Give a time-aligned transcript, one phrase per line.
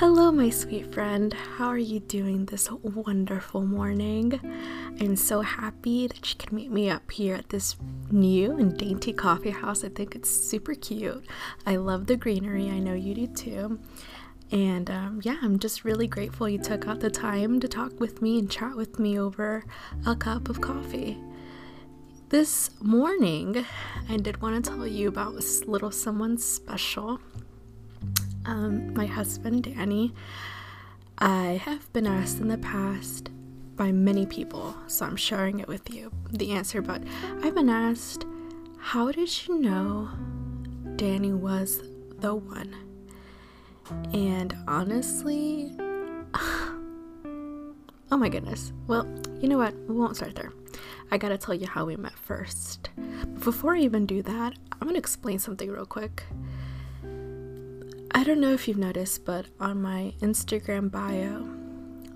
[0.00, 1.32] Hello, my sweet friend.
[1.32, 4.38] How are you doing this wonderful morning?
[5.00, 7.76] I'm so happy that you can meet me up here at this
[8.10, 9.84] new and dainty coffee house.
[9.84, 11.24] I think it's super cute.
[11.64, 12.68] I love the greenery.
[12.68, 13.80] I know you do too.
[14.52, 18.20] And um, yeah, I'm just really grateful you took out the time to talk with
[18.20, 19.64] me and chat with me over
[20.04, 21.16] a cup of coffee.
[22.28, 23.64] This morning,
[24.10, 27.18] I did want to tell you about a little someone special
[28.46, 30.14] um, my husband, Danny,
[31.18, 33.30] I have been asked in the past
[33.74, 37.02] by many people, so I'm sharing it with you, the answer, but
[37.42, 38.24] I've been asked,
[38.78, 40.08] How did you know
[40.96, 41.82] Danny was
[42.20, 42.74] the one?
[44.12, 45.72] And honestly,
[46.34, 46.86] oh
[48.10, 48.72] my goodness.
[48.86, 49.06] Well,
[49.40, 49.74] you know what?
[49.88, 50.52] We won't start there.
[51.10, 52.90] I gotta tell you how we met first.
[53.44, 56.24] Before I even do that, I'm gonna explain something real quick.
[58.16, 61.46] I don't know if you've noticed, but on my Instagram bio,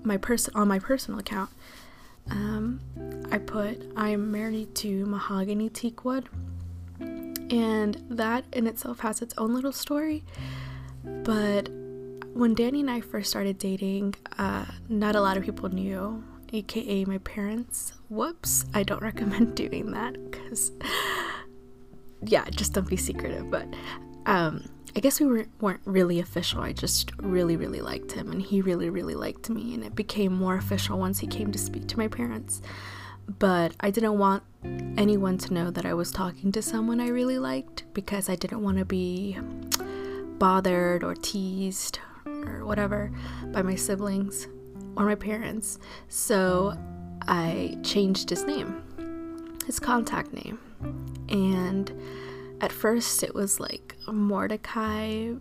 [0.03, 1.51] my person on my personal account,
[2.31, 2.79] um,
[3.31, 6.25] I put I'm married to mahogany teakwood,
[6.99, 10.23] and that in itself has its own little story.
[11.03, 11.69] But
[12.33, 17.05] when Danny and I first started dating, uh, not a lot of people knew, aka
[17.05, 17.93] my parents.
[18.09, 20.71] Whoops, I don't recommend doing that because,
[22.25, 23.51] yeah, just don't be secretive.
[23.51, 23.67] But
[24.25, 26.61] um, I guess we were, weren't really official.
[26.61, 29.73] I just really, really liked him, and he really, really liked me.
[29.73, 32.61] And it became more official once he came to speak to my parents.
[33.39, 34.43] But I didn't want
[34.97, 38.61] anyone to know that I was talking to someone I really liked because I didn't
[38.61, 39.37] want to be
[40.37, 43.11] bothered or teased or whatever
[43.51, 44.47] by my siblings
[44.97, 45.79] or my parents.
[46.09, 46.77] So
[47.27, 48.83] I changed his name,
[49.65, 50.59] his contact name.
[51.29, 51.91] And
[52.61, 55.33] at first it was like Mordecai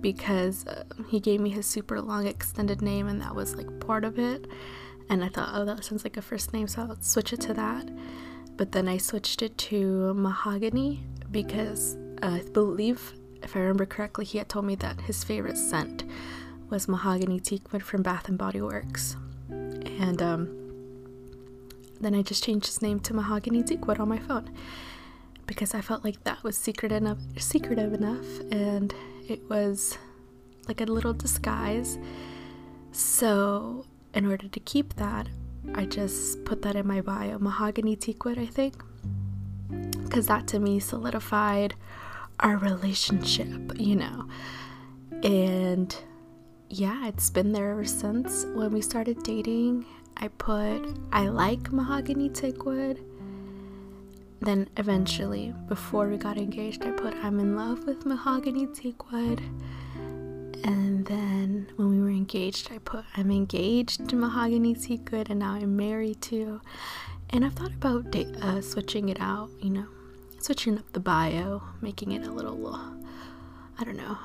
[0.00, 4.04] because uh, he gave me his super long extended name and that was like part
[4.04, 4.46] of it.
[5.08, 7.54] And I thought, oh, that sounds like a first name, so I'll switch it to
[7.54, 7.88] that.
[8.56, 14.24] But then I switched it to Mahogany because uh, I believe, if I remember correctly,
[14.24, 16.04] he had told me that his favorite scent
[16.70, 19.16] was Mahogany Teakwood from Bath and Body Works.
[19.50, 20.48] And um,
[22.00, 24.50] then I just changed his name to Mahogany Teakwood on my phone
[25.46, 28.94] because I felt like that was secret enough, secretive enough, and
[29.28, 29.98] it was
[30.68, 31.98] like a little disguise.
[32.92, 33.84] So,
[34.14, 35.28] in order to keep that,
[35.74, 38.82] I just put that in my bio, mahogany teakwood, I think,
[40.04, 41.74] because that to me solidified
[42.40, 44.28] our relationship, you know.
[45.22, 45.94] And
[46.68, 48.44] yeah, it's been there ever since.
[48.54, 50.82] When we started dating, I put
[51.12, 52.98] I like mahogany teakwood
[54.40, 59.40] then eventually, before we got engaged, I put I'm in love with mahogany teakwood.
[60.64, 65.54] And then when we were engaged, I put I'm engaged to mahogany teakwood, and now
[65.54, 66.60] I'm married to.
[67.30, 69.86] And I've thought about da- uh, switching it out, you know,
[70.40, 72.76] switching up the bio, making it a little,
[73.78, 74.18] I don't know,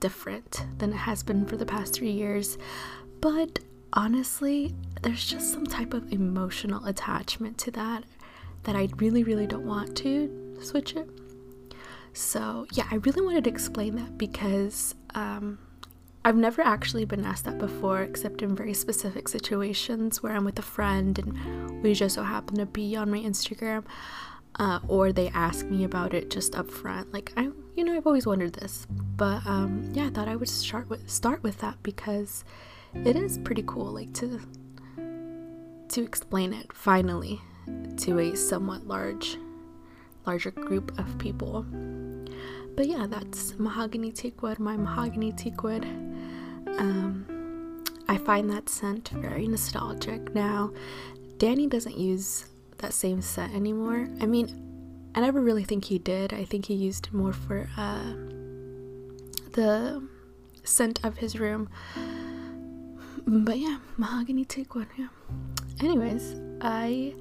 [0.00, 2.58] different than it has been for the past three years.
[3.20, 3.58] But
[3.92, 8.04] honestly, there's just some type of emotional attachment to that
[8.64, 11.08] that I really, really don't want to switch it.
[12.12, 15.58] So, yeah, I really wanted to explain that because um,
[16.24, 20.58] I've never actually been asked that before, except in very specific situations where I'm with
[20.58, 23.84] a friend and we just so happen to be on my Instagram,
[24.56, 27.12] uh, or they ask me about it just up front.
[27.12, 28.86] Like, I, you know, I've always wondered this,
[29.16, 32.44] but um, yeah, I thought I would start with start with that because
[32.94, 34.40] it is pretty cool, like to
[35.88, 37.40] to explain it finally
[37.98, 39.36] to a somewhat large
[40.26, 41.64] larger group of people.
[42.76, 45.84] But yeah, that's mahogany teakwood, my mahogany teakwood.
[46.78, 50.70] Um, I find that scent very nostalgic now.
[51.38, 52.46] Danny doesn't use
[52.78, 54.08] that same scent anymore.
[54.20, 56.32] I mean, I never really think he did.
[56.32, 58.12] I think he used it more for uh,
[59.52, 60.06] the
[60.62, 61.68] scent of his room.
[63.26, 65.08] But yeah, mahogany teakwood, yeah.
[65.80, 67.14] Anyways, I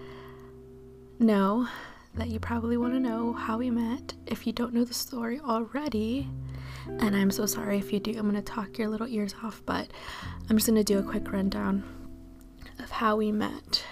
[1.19, 1.67] know
[2.15, 5.39] that you probably want to know how we met if you don't know the story
[5.39, 6.27] already.
[6.87, 8.11] And I'm so sorry if you do.
[8.11, 9.89] I'm going to talk your little ears off, but
[10.49, 11.83] I'm just going to do a quick rundown
[12.79, 13.83] of how we met.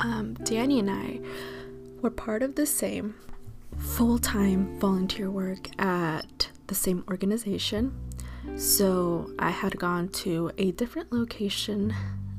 [0.00, 1.20] Um, Danny and I
[2.00, 3.14] were part of the same
[3.76, 7.94] full time volunteer work at the same organization.
[8.56, 11.94] So I had gone to a different location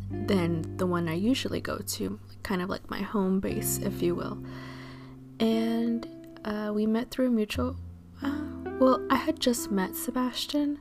[0.10, 4.16] than the one I usually go to kind of like my home base, if you
[4.16, 4.44] will.
[5.40, 6.08] And
[6.46, 7.76] uh, we met through mutual.
[8.22, 8.40] Uh,
[8.80, 10.80] well, I had just met Sebastian,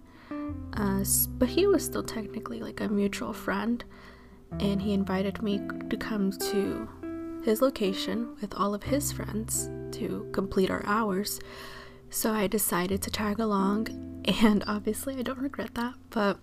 [0.75, 1.05] Uh,
[1.39, 3.85] but he was still technically like a mutual friend,
[4.59, 5.61] and he invited me
[5.91, 6.89] to come to
[7.45, 11.41] his location with all of his friends to complete our hours.
[12.11, 13.89] So I decided to tag along,
[14.25, 16.39] and obviously I don't regret that, but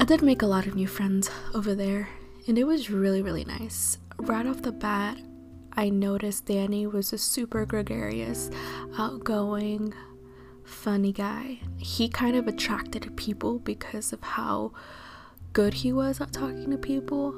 [0.00, 2.08] I did make a lot of new friends over there,
[2.46, 3.98] and it was really, really nice.
[4.22, 5.18] Right off the bat,
[5.72, 8.50] I noticed Danny was a super gregarious,
[8.96, 9.92] outgoing,
[10.62, 11.58] funny guy.
[11.76, 14.74] He kind of attracted people because of how
[15.52, 17.34] good he was at talking to people.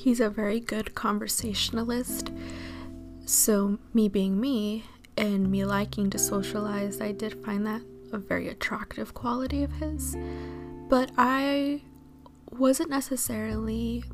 [0.00, 2.32] He's a very good conversationalist.
[3.26, 4.86] So, me being me
[5.18, 10.16] and me liking to socialize, I did find that a very attractive quality of his.
[10.88, 11.82] But I
[12.50, 14.04] wasn't necessarily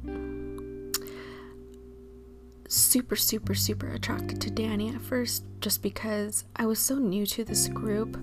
[2.69, 7.45] super, super, super attracted to Danny at first just because I was so new to
[7.45, 8.19] this group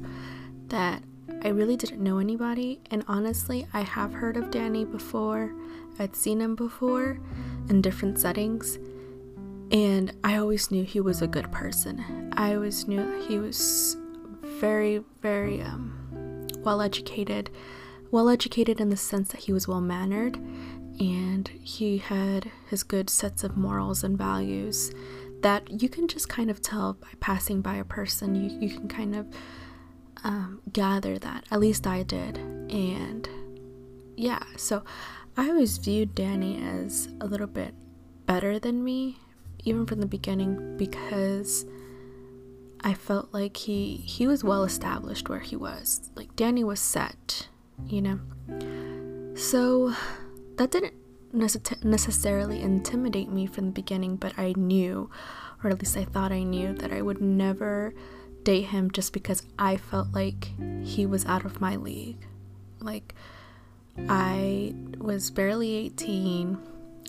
[0.67, 1.03] that
[1.43, 2.79] I really didn't know anybody.
[2.91, 5.53] And honestly, I have heard of Danny before,
[5.99, 7.19] I'd seen him before
[7.69, 8.77] in different settings.
[9.71, 12.31] And I always knew he was a good person.
[12.37, 13.97] I always knew he was
[14.59, 17.49] very, very um, well educated.
[18.11, 20.39] Well educated in the sense that he was well mannered
[20.99, 24.91] and he had his good sets of morals and values
[25.41, 28.35] that you can just kind of tell by passing by a person.
[28.35, 29.27] You, you can kind of
[30.23, 31.45] um, gather that.
[31.51, 32.37] At least I did.
[32.37, 33.27] And
[34.15, 34.83] yeah, so
[35.37, 37.75] I always viewed Danny as a little bit
[38.25, 39.17] better than me,
[39.63, 41.65] even from the beginning, because
[42.81, 46.09] I felt like he he was well established where he was.
[46.15, 47.49] Like Danny was set,
[47.87, 48.19] you know.
[49.35, 49.93] So
[50.57, 50.93] that didn't
[51.33, 55.09] necessarily intimidate me from the beginning, but I knew,
[55.63, 57.93] or at least I thought I knew, that I would never
[58.43, 60.51] date him just because I felt like
[60.83, 62.25] he was out of my league.
[62.79, 63.13] Like,
[64.07, 66.57] I was barely 18.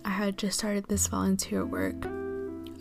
[0.05, 2.07] I had just started this volunteer work.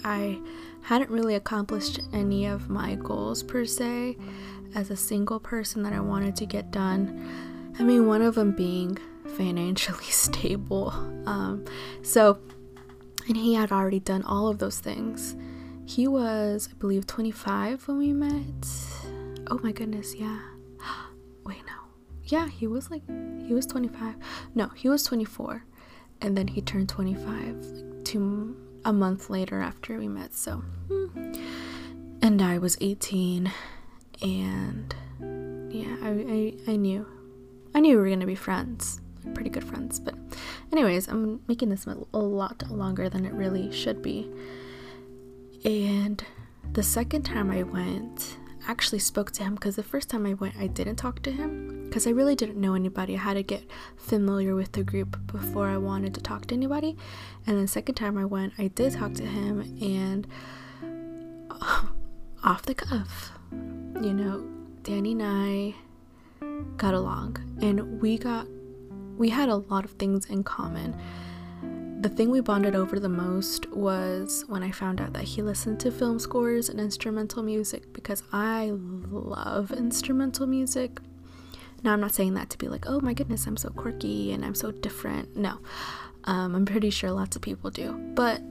[0.03, 0.39] I
[0.83, 4.17] hadn't really accomplished any of my goals per se
[4.75, 7.73] as a single person that I wanted to get done.
[7.79, 10.91] I mean, one of them being financially stable.
[11.25, 11.65] Um,
[12.01, 12.39] so,
[13.27, 15.35] and he had already done all of those things.
[15.85, 18.67] He was, I believe, 25 when we met.
[19.47, 20.39] Oh my goodness, yeah.
[21.45, 21.73] Wait, no.
[22.23, 23.03] Yeah, he was like,
[23.45, 24.15] he was 25.
[24.55, 25.63] No, he was 24.
[26.21, 30.33] And then he turned 25 like two, a month later after we met.
[30.33, 31.33] So, hmm.
[32.21, 33.51] and I was 18.
[34.21, 34.95] And
[35.69, 36.09] yeah, I,
[36.67, 37.05] I, I knew.
[37.75, 39.01] I knew we were going to be friends
[39.33, 39.99] pretty good friends.
[39.99, 40.15] But,
[40.71, 44.29] anyways, I'm making this a lot longer than it really should be.
[45.63, 46.23] And
[46.73, 48.37] the second time I went,
[48.67, 51.31] I actually spoke to him because the first time I went, I didn't talk to
[51.31, 53.15] him because I really didn't know anybody.
[53.15, 53.63] I had to get
[53.97, 56.97] familiar with the group before I wanted to talk to anybody.
[57.47, 60.27] And the second time I went, I did talk to him, and
[62.43, 64.45] off the cuff, you know,
[64.83, 65.75] Danny and I
[66.77, 68.47] got along and we got
[69.17, 70.95] we had a lot of things in common.
[72.01, 75.79] The thing we bonded over the most was when I found out that he listened
[75.81, 80.99] to film scores and instrumental music because I love instrumental music.
[81.83, 84.45] Now, I'm not saying that to be like, oh my goodness, I'm so quirky and
[84.45, 85.35] I'm so different.
[85.35, 85.59] No,
[86.25, 87.93] um, I'm pretty sure lots of people do.
[88.15, 88.41] But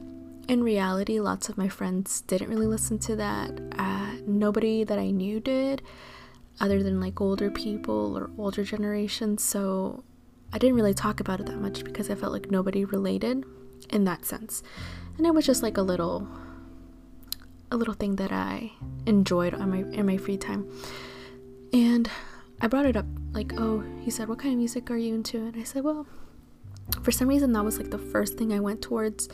[0.48, 3.50] in reality, lots of my friends didn't really listen to that.
[3.78, 5.82] Uh, nobody that I knew did,
[6.60, 9.42] other than like older people or older generations.
[9.42, 10.04] So
[10.54, 13.44] I didn't really talk about it that much because I felt like nobody related
[13.90, 14.62] in that sense.
[15.18, 16.28] And it was just like a little
[17.72, 18.70] a little thing that I
[19.04, 20.70] enjoyed on my in my free time.
[21.72, 22.08] And
[22.60, 25.38] I brought it up like, "Oh, he said, "What kind of music are you into?"
[25.38, 26.06] And I said, "Well,
[27.02, 29.28] for some reason that was like the first thing I went towards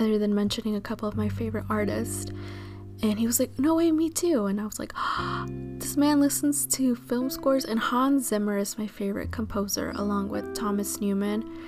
[0.00, 2.32] other than mentioning a couple of my favorite artists."
[3.02, 4.46] And he was like, No way, me too.
[4.46, 5.46] And I was like, oh,
[5.82, 10.54] This man listens to film scores, and Hans Zimmer is my favorite composer, along with
[10.54, 11.58] Thomas Newman.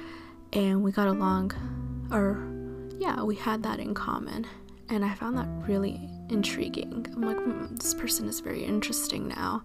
[0.52, 1.52] And we got along,
[2.12, 2.38] or
[2.98, 4.46] yeah, we had that in common.
[4.88, 7.06] And I found that really intriguing.
[7.12, 9.64] I'm like, mm, This person is very interesting now.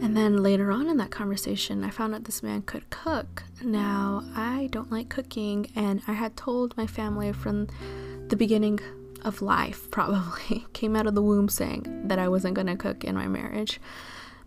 [0.00, 3.42] And then later on in that conversation, I found out this man could cook.
[3.62, 7.66] Now, I don't like cooking, and I had told my family from
[8.28, 8.78] the beginning
[9.22, 13.14] of life probably came out of the womb saying that I wasn't gonna cook in
[13.14, 13.80] my marriage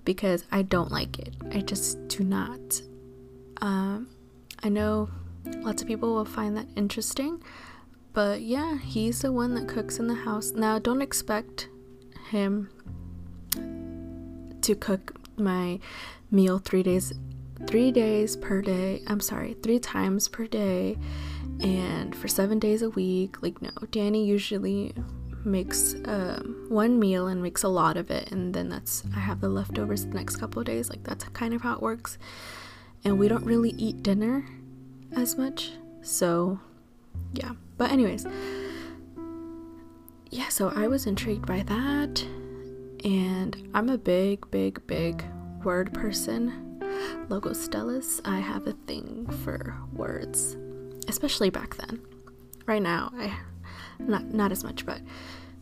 [0.06, 1.34] because I don't like it.
[1.52, 2.82] I just do not.
[3.62, 4.10] Um,
[4.64, 5.10] I know
[5.60, 7.42] lots of people will find that interesting,
[8.14, 10.52] but yeah, he's the one that cooks in the house.
[10.52, 11.70] Now, don't expect
[12.30, 12.70] him
[14.62, 15.80] to cook my
[16.30, 17.14] meal three days
[17.68, 19.02] three days per day.
[19.06, 20.98] I'm sorry, three times per day
[21.62, 23.42] and for seven days a week.
[23.42, 24.94] Like, no, Danny usually
[25.44, 29.42] makes um, one meal and makes a lot of it, and then that's I have
[29.42, 30.90] the leftovers the next couple of days.
[30.90, 32.18] Like, that's kind of how it works.
[33.04, 34.46] And we don't really eat dinner
[35.14, 36.60] as much, so
[37.34, 37.52] yeah.
[37.78, 38.26] But, anyways,
[40.30, 42.26] yeah, so I was intrigued by that,
[43.04, 45.24] and I'm a big, big, big
[45.64, 46.72] word person
[47.30, 50.58] Logos Stellus, I have a thing for words,
[51.12, 52.02] especially back then.
[52.66, 53.38] Right now, I
[54.00, 55.02] not not as much, but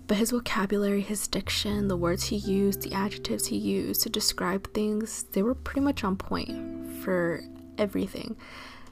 [0.07, 4.73] but his vocabulary, his diction, the words he used, the adjectives he used to describe
[4.73, 7.43] things, they were pretty much on point for
[7.77, 8.35] everything.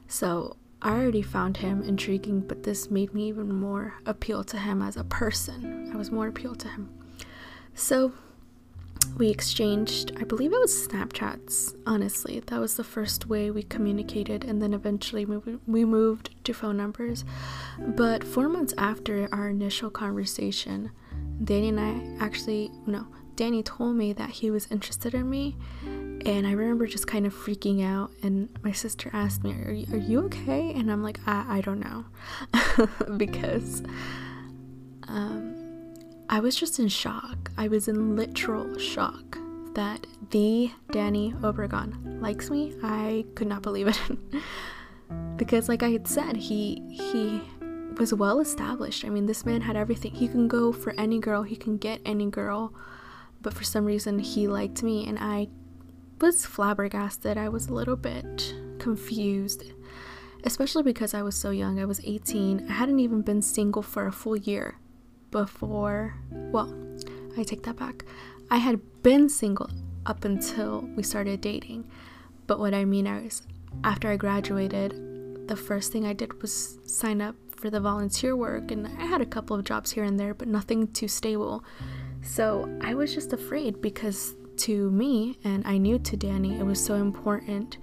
[0.08, 4.82] So I already found him intriguing, but this made me even more appeal to him
[4.82, 5.90] as a person.
[5.92, 6.90] I was more appealed to him.
[7.74, 8.14] So
[9.18, 12.42] we exchanged, I believe it was Snapchats, honestly.
[12.48, 17.26] That was the first way we communicated, and then eventually we moved to phone numbers.
[17.80, 20.92] But four months after our initial conversation,
[21.44, 25.56] Danny and I actually, no, Danny told me that he was interested in me.
[25.84, 28.12] And I remember just kind of freaking out.
[28.24, 30.74] And my sister asked me, Are you, are you okay?
[30.74, 32.06] And I'm like, I, I don't know.
[33.18, 33.84] because
[35.08, 35.57] um,
[36.30, 37.52] I was just in shock.
[37.58, 39.38] I was in literal shock
[39.76, 42.76] that the Danny Obregon likes me.
[42.84, 44.00] I could not believe it.
[45.38, 47.42] because like I had said, he he
[47.98, 49.06] was well established.
[49.06, 50.12] I mean, this man had everything.
[50.12, 52.74] He can go for any girl, he can get any girl.
[53.42, 55.48] But for some reason he liked me and I
[56.20, 57.38] was flabbergasted.
[57.38, 59.64] I was a little bit confused.
[60.44, 61.80] Especially because I was so young.
[61.80, 62.68] I was 18.
[62.70, 64.78] I hadn't even been single for a full year
[65.32, 66.74] before, well,
[67.38, 68.06] I take that back.
[68.50, 69.70] I had been single
[70.06, 71.90] up until we started dating.
[72.48, 73.42] But what I mean is,
[73.84, 78.72] after I graduated, the first thing I did was sign up for the volunteer work,
[78.72, 81.64] and I had a couple of jobs here and there, but nothing too stable.
[82.22, 86.84] So I was just afraid because to me, and I knew to Danny, it was
[86.84, 87.78] so important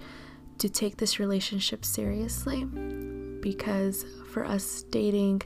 [0.57, 5.41] to take this relationship seriously because for us dating,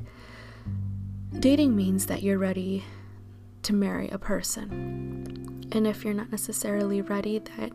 [1.37, 2.83] Dating means that you're ready
[3.61, 5.67] to marry a person.
[5.71, 7.73] And if you're not necessarily ready, that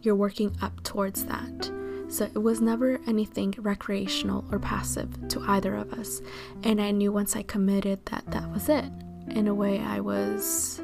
[0.00, 1.70] you're working up towards that.
[2.08, 6.22] So it was never anything recreational or passive to either of us.
[6.62, 8.90] And I knew once I committed that that was it.
[9.28, 10.80] In a way, I was,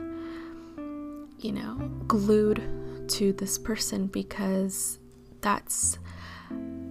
[1.39, 1.75] you know,
[2.07, 4.99] glued to this person because
[5.41, 5.99] that's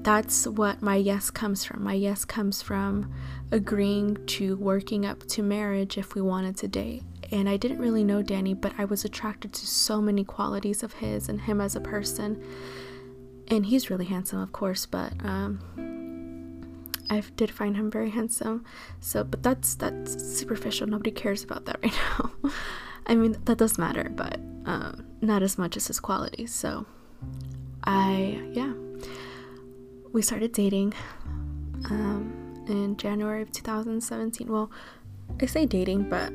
[0.02, 1.84] that's what my yes comes from.
[1.84, 3.12] My yes comes from
[3.52, 7.04] agreeing to working up to marriage if we wanted to date.
[7.32, 10.94] And I didn't really know Danny, but I was attracted to so many qualities of
[10.94, 12.42] his and him as a person.
[13.50, 15.60] And he's really handsome, of course, but um,
[17.10, 18.66] I did find him very handsome.
[19.00, 20.88] So, but that's that's superficial.
[20.88, 22.52] Nobody cares about that right now.
[23.06, 26.54] I mean, that does matter, but um, not as much as his qualities.
[26.54, 26.86] So,
[27.84, 28.74] I yeah,
[30.12, 30.94] we started dating.
[31.86, 32.37] Um,
[32.70, 34.48] in January of 2017.
[34.48, 34.72] Well,
[35.42, 36.32] I say dating, but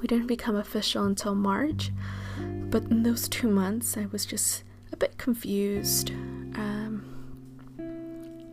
[0.00, 1.90] we didn't become official until March.
[2.38, 6.10] But in those two months, I was just a bit confused.
[6.10, 7.04] Um,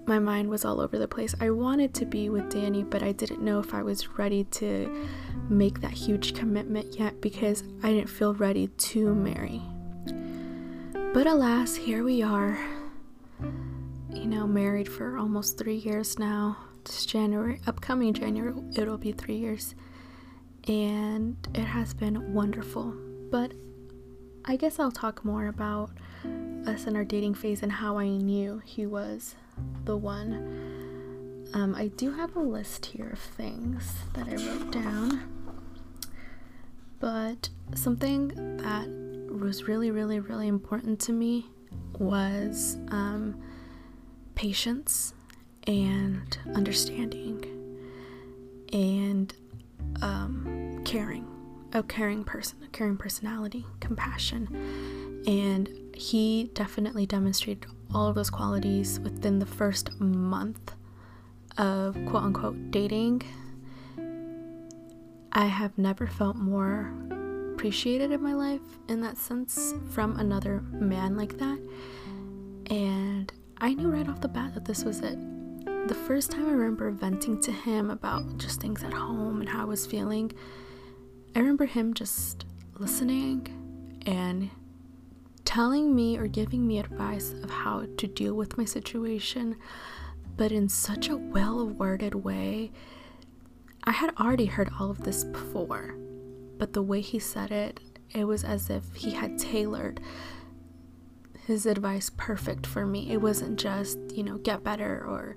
[0.06, 1.36] my mind was all over the place.
[1.40, 5.08] I wanted to be with Danny, but I didn't know if I was ready to
[5.50, 9.62] make that huge commitment yet because I didn't feel ready to marry.
[11.14, 12.58] But alas, here we are
[14.14, 16.58] you know, married for almost three years now.
[16.82, 19.76] It's January, upcoming January, it'll be three years.
[20.68, 22.94] And it has been wonderful.
[23.32, 23.54] But
[24.46, 25.92] I guess I'll talk more about
[26.66, 29.36] us in our dating phase and how I knew he was
[29.86, 31.50] the one.
[31.54, 35.36] Um, I do have a list here of things that I wrote down.
[37.00, 38.88] But something that
[39.40, 41.46] was really, really, really important to me
[41.98, 43.42] was um,
[44.40, 45.14] patience
[45.68, 47.44] and understanding
[48.72, 49.34] and
[50.02, 51.28] um, caring
[51.74, 54.48] a caring person a caring personality compassion.
[55.28, 60.74] And he definitely demonstrated all of those qualities within the first month
[61.58, 63.24] of quote unquote dating.
[65.34, 66.94] I have never felt more
[67.56, 71.60] appreciated in my life in that sense from another man like that.
[72.68, 75.18] And I knew right off the bat that this was it.
[75.66, 79.64] The first time I remember venting to him about just things at home and how
[79.64, 80.32] I was feeling,
[81.36, 82.46] I remember him just
[82.78, 84.50] listening and
[85.44, 89.58] telling me or giving me advice of how to deal with my situation,
[90.38, 92.72] but in such a well worded way.
[93.84, 95.96] I had already heard all of this before,
[96.58, 100.00] but the way he said it, it was as if he had tailored
[101.50, 103.12] his advice perfect for me.
[103.12, 105.36] It wasn't just, you know, get better or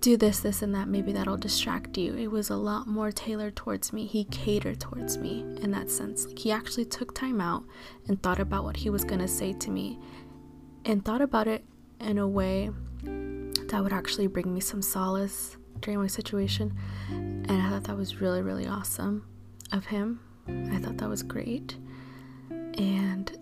[0.00, 0.88] do this, this, and that.
[0.88, 2.14] Maybe that'll distract you.
[2.14, 4.06] It was a lot more tailored towards me.
[4.06, 6.26] He catered towards me in that sense.
[6.26, 7.64] Like, he actually took time out
[8.08, 9.98] and thought about what he was going to say to me
[10.84, 11.64] and thought about it
[12.00, 12.70] in a way
[13.04, 16.76] that would actually bring me some solace during my situation.
[17.08, 19.24] And I thought that was really, really awesome
[19.70, 20.20] of him.
[20.48, 21.76] I thought that was great.
[22.50, 23.38] And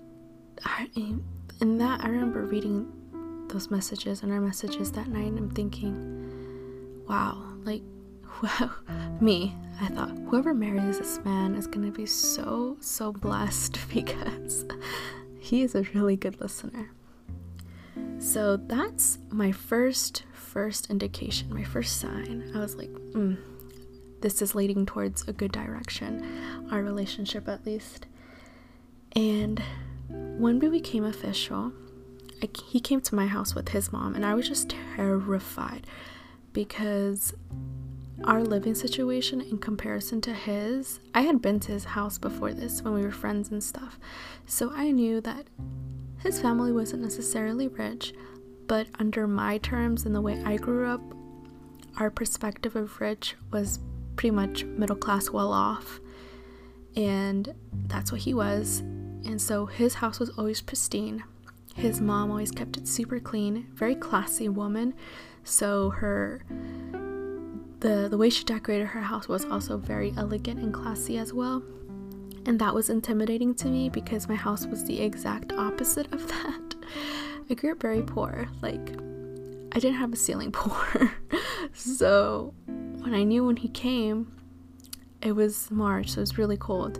[0.65, 0.91] I,
[1.61, 2.93] in that, I remember reading
[3.49, 7.83] those messages and our messages that night, and I'm thinking, wow, like,
[8.43, 8.71] wow,
[9.21, 9.55] me.
[9.81, 14.65] I thought, whoever marries this man is gonna be so, so blessed because
[15.39, 16.91] he is a really good listener.
[18.19, 22.51] So that's my first, first indication, my first sign.
[22.55, 23.39] I was like, mm,
[24.21, 28.07] this is leading towards a good direction, our relationship at least.
[29.15, 29.63] And
[30.09, 31.73] when we became official,
[32.43, 35.87] I, he came to my house with his mom, and I was just terrified
[36.53, 37.35] because
[38.25, 42.83] our living situation in comparison to his, I had been to his house before this
[42.83, 43.99] when we were friends and stuff.
[44.47, 45.47] So I knew that
[46.19, 48.13] his family wasn't necessarily rich,
[48.67, 51.01] but under my terms and the way I grew up,
[51.99, 53.79] our perspective of rich was
[54.17, 56.01] pretty much middle class, well off.
[56.97, 57.55] And
[57.87, 58.83] that's what he was.
[59.25, 61.25] And so his house was always pristine.
[61.75, 64.95] His mom always kept it super clean, very classy woman.
[65.45, 66.43] So her
[67.81, 71.63] the the way she decorated her house was also very elegant and classy as well.
[72.47, 76.75] And that was intimidating to me because my house was the exact opposite of that.
[77.51, 78.49] I grew up very poor.
[78.61, 78.91] Like
[79.73, 81.13] I didn't have a ceiling pour.
[81.73, 84.33] so when I knew when he came,
[85.23, 86.99] it was March, so it was really cold.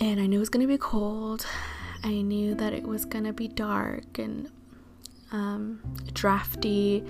[0.00, 1.46] And I knew it was gonna be cold.
[2.02, 4.50] I knew that it was gonna be dark and
[5.30, 5.80] um,
[6.12, 7.04] drafty,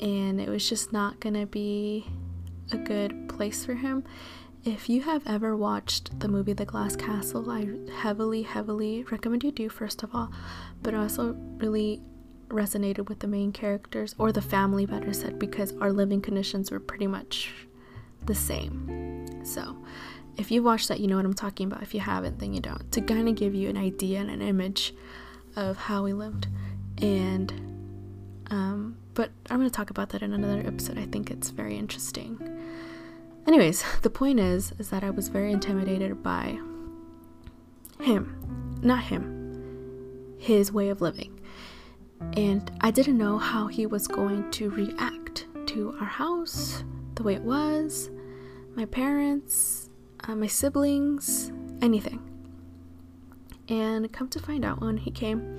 [0.00, 2.06] and it was just not gonna be
[2.72, 4.02] a good place for him.
[4.64, 7.68] If you have ever watched the movie The Glass Castle, I
[8.00, 10.32] heavily, heavily recommend you do, first of all,
[10.82, 12.02] but also really
[12.48, 16.80] resonated with the main characters, or the family, better said, because our living conditions were
[16.80, 17.52] pretty much
[18.24, 19.44] the same.
[19.44, 19.76] So,
[20.36, 21.82] if you watched that, you know what I'm talking about.
[21.82, 22.90] If you haven't, then you don't.
[22.92, 24.94] To kind of give you an idea and an image
[25.56, 26.48] of how we lived.
[26.98, 27.52] And,
[28.50, 30.98] um, but I'm going to talk about that in another episode.
[30.98, 32.38] I think it's very interesting.
[33.46, 36.58] Anyways, the point is, is that I was very intimidated by
[38.00, 41.40] him, not him, his way of living.
[42.34, 46.82] And I didn't know how he was going to react to our house,
[47.14, 48.10] the way it was,
[48.74, 49.85] my parents,
[50.24, 51.52] uh, my siblings,
[51.82, 52.20] anything.
[53.68, 55.58] And come to find out when he came,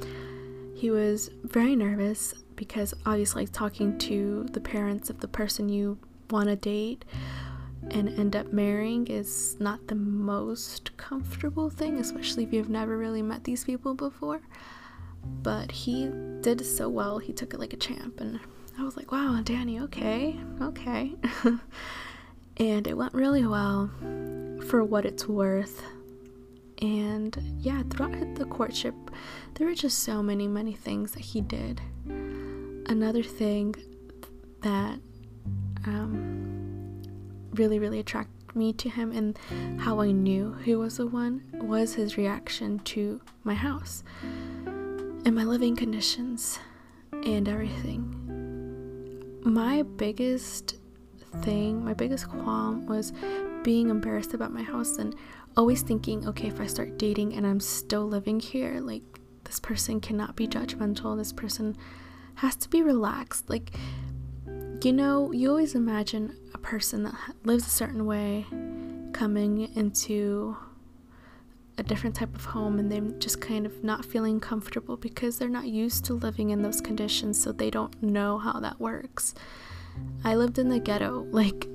[0.76, 5.98] he was very nervous because obviously talking to the parents of the person you
[6.30, 7.06] want to date
[7.91, 13.22] and end up marrying is not the most comfortable thing, especially if you've never really
[13.22, 14.41] met these people before.
[15.43, 16.10] But he
[16.41, 18.39] did so well, he took it like a champ, and
[18.78, 21.13] I was like, wow, Danny, okay, okay.
[22.58, 23.89] and it went really well
[24.65, 25.84] for what it's worth.
[26.82, 28.96] And yeah, throughout the courtship,
[29.56, 31.82] there were just so many, many things that he did.
[32.06, 33.76] Another thing
[34.62, 35.00] that
[35.86, 37.02] um,
[37.54, 39.38] really, really attracted me to him and
[39.80, 44.04] how I knew he was the one was his reaction to my house
[44.65, 46.60] and my living conditions
[47.12, 48.13] and everything.
[49.43, 50.76] My biggest
[51.41, 53.13] thing, my biggest qualm was
[53.63, 55.15] being embarrassed about my house and
[55.56, 59.04] always thinking, okay, if I start dating and I'm still living here, like
[59.43, 61.76] this person cannot be judgmental, this person
[62.36, 63.50] has to be relaxed.
[63.50, 63.72] Like,
[64.84, 68.46] you know, you always imagine a person that lives a certain way
[69.13, 70.56] coming into
[71.80, 75.48] a different type of home and them just kind of not feeling comfortable because they're
[75.48, 79.34] not used to living in those conditions, so they don't know how that works.
[80.24, 81.67] I lived in the ghetto, like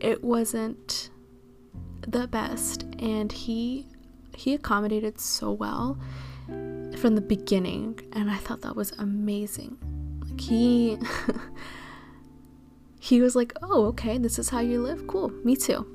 [0.00, 1.10] it wasn't
[2.06, 3.86] the best, and he
[4.34, 5.98] he accommodated so well
[6.46, 9.76] from the beginning, and I thought that was amazing.
[10.26, 10.98] Like he
[13.00, 15.06] he was like, "Oh, okay, this is how you live.
[15.06, 15.86] Cool, me too."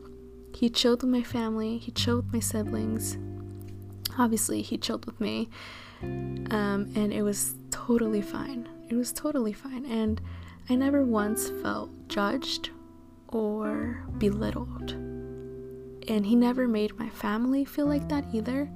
[0.55, 1.77] He chilled with my family.
[1.77, 3.17] He chilled with my siblings
[4.17, 5.49] obviously, he chilled with me,
[6.01, 8.67] um, and it was totally fine.
[8.89, 9.85] It was totally fine.
[9.85, 10.21] And
[10.69, 12.71] I never once felt judged
[13.29, 14.95] or belittled.
[16.07, 18.69] And he never made my family feel like that either,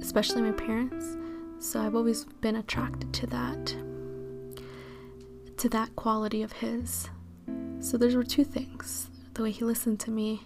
[0.00, 1.16] especially my parents.
[1.58, 3.66] So I've always been attracted to that,
[5.58, 7.08] to that quality of his.
[7.80, 10.42] So those were two things the way he listened to me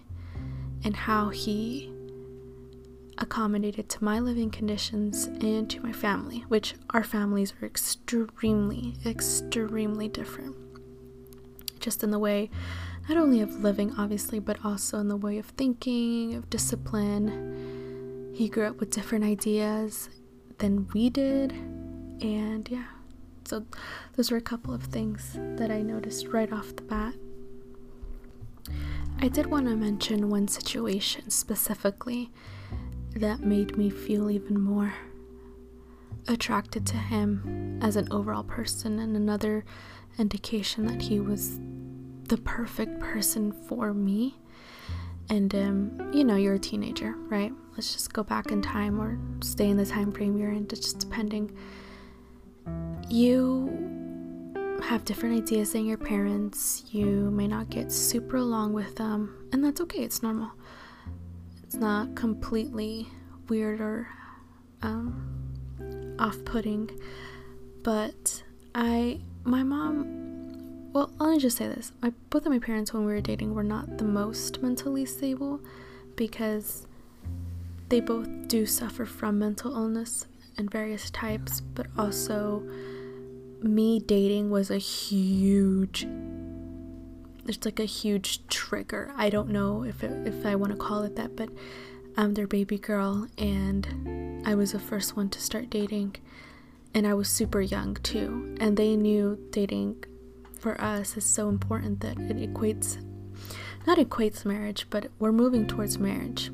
[0.85, 1.93] and how he
[3.19, 10.09] accommodated to my living conditions and to my family, which our families are extremely, extremely
[10.09, 10.55] different.
[11.81, 12.51] Just in the way,
[13.09, 18.33] not only of living, obviously, but also in the way of thinking, of discipline.
[18.35, 20.11] He grew up with different ideas
[20.59, 22.87] than we did, and yeah.
[23.45, 23.65] So,
[24.17, 27.15] those were a couple of things that I noticed right off the bat.
[29.21, 32.31] I did want to mention one situation specifically
[33.15, 34.95] that made me feel even more
[36.29, 39.65] attracted to him as an overall person, and another
[40.19, 41.61] indication that he was
[42.27, 44.37] the perfect person for me.
[45.29, 47.53] And um, you know, you're a teenager, right?
[47.73, 50.99] Let's just go back in time or stay in the time frame you're in, just
[50.99, 51.51] depending.
[53.09, 56.85] You have different ideas than your parents.
[56.91, 60.03] You may not get super along with them, and that's okay.
[60.03, 60.53] It's normal.
[61.65, 63.09] It's not completely
[63.49, 64.09] weird or
[64.83, 66.91] um, off-putting,
[67.83, 68.43] but
[68.75, 70.26] I, my mom.
[70.97, 73.53] Well, let me just say this: my both of my parents, when we were dating,
[73.53, 75.61] were not the most mentally stable,
[76.17, 76.87] because
[77.91, 80.25] they both do suffer from mental illness
[80.57, 82.63] and various types, but also
[83.61, 86.07] me dating was a huge
[87.47, 89.13] it's like a huge trigger.
[89.19, 91.51] I don't know if it, if I want to call it that, but
[92.17, 96.17] I'm their baby girl and I was the first one to start dating
[96.95, 98.57] and I was super young too.
[98.59, 100.03] And they knew dating
[100.67, 103.01] for us is so important that it equates
[103.87, 106.51] not equates marriage, but we're moving towards marriage.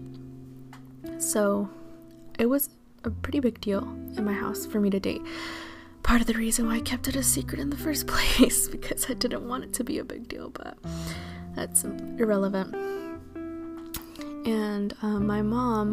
[1.16, 1.70] So,
[2.38, 2.68] it was
[3.04, 3.84] a pretty big deal
[4.18, 5.22] in my house for me to date
[6.02, 9.08] part of the reason why I kept it a secret in the first place because
[9.08, 10.76] I didn't want it to be a big deal, but
[11.54, 12.74] that's irrelevant.
[14.44, 15.92] And um, my mom,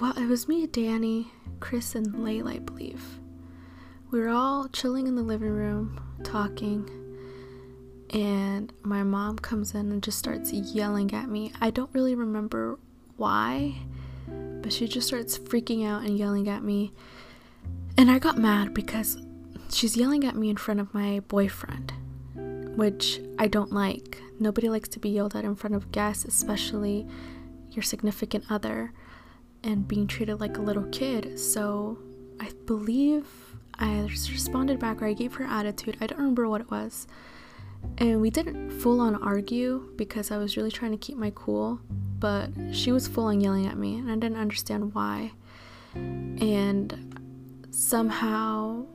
[0.00, 3.20] well, it was me, Danny, Chris, and Layla, I believe.
[4.10, 6.88] We were all chilling in the living room, talking,
[8.10, 11.52] and my mom comes in and just starts yelling at me.
[11.60, 12.78] I don't really remember
[13.16, 13.74] why,
[14.26, 16.92] but she just starts freaking out and yelling at me
[17.96, 19.18] and I got mad because
[19.72, 21.92] she's yelling at me in front of my boyfriend,
[22.76, 24.20] which I don't like.
[24.40, 27.06] Nobody likes to be yelled at in front of guests, especially
[27.70, 28.92] your significant other,
[29.62, 31.38] and being treated like a little kid.
[31.38, 31.98] So
[32.40, 33.43] I believe
[33.78, 35.96] I responded back or I gave her attitude.
[36.00, 37.06] I don't remember what it was.
[37.98, 41.80] And we didn't full on argue because I was really trying to keep my cool,
[42.18, 45.32] but she was full on yelling at me and I didn't understand why.
[45.94, 47.20] And
[47.70, 48.86] somehow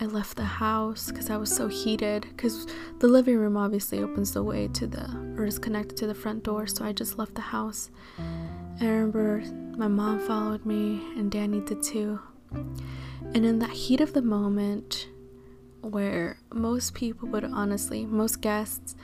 [0.00, 2.22] I left the house because I was so heated.
[2.22, 2.66] Because
[2.98, 6.42] the living room obviously opens the way to the, or is connected to the front
[6.42, 7.90] door, so I just left the house.
[8.80, 9.44] I remember
[9.76, 12.18] my mom followed me, and Danny did too.
[13.34, 15.08] And in that heat of the moment,
[15.80, 18.94] where most people would honestly, most guests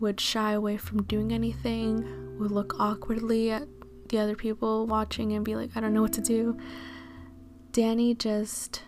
[0.00, 3.68] would shy away from doing anything, would look awkwardly at
[4.08, 6.58] the other people watching and be like, I don't know what to do.
[7.72, 8.82] Danny just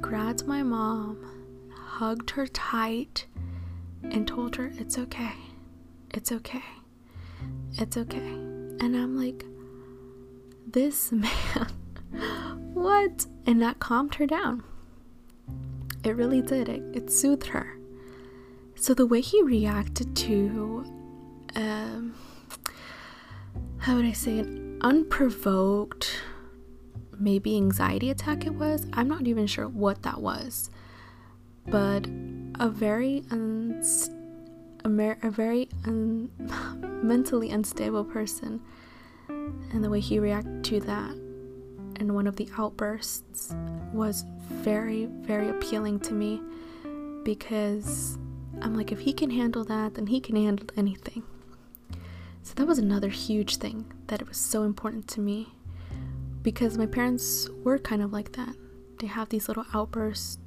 [0.00, 3.26] grabbed my mom, hugged her tight,
[4.02, 5.32] and told her, It's okay.
[6.10, 6.62] It's okay.
[7.78, 8.18] It's okay.
[8.18, 9.44] And I'm like,
[10.66, 11.30] This man,
[12.74, 13.26] what?
[13.46, 14.64] And that calmed her down.
[16.02, 16.68] It really did.
[16.68, 17.76] It, it soothed her.
[18.74, 20.84] So the way he reacted to,
[21.54, 22.14] um,
[23.78, 26.20] how would I say an unprovoked
[27.18, 28.86] maybe anxiety attack it was.
[28.92, 30.70] I'm not even sure what that was.
[31.66, 32.06] But
[32.60, 34.14] a very unst-
[34.84, 36.30] a, mer- a very un-
[37.02, 38.60] mentally unstable person
[39.28, 41.23] and the way he reacted to that
[42.00, 43.54] and one of the outbursts
[43.92, 46.40] was very very appealing to me
[47.24, 48.18] because
[48.60, 51.22] I'm like if he can handle that then he can handle anything.
[52.42, 55.48] So that was another huge thing that it was so important to me
[56.42, 58.54] because my parents were kind of like that.
[59.00, 60.38] They have these little outbursts,